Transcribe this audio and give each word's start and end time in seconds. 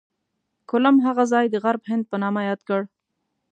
کولمب 0.69 0.99
هغه 1.07 1.23
ځای 1.31 1.45
د 1.49 1.55
غرب 1.63 1.81
هند 1.91 2.03
په 2.11 2.15
نامه 2.23 2.41
یاد 2.49 2.61
کړ. 2.67 2.81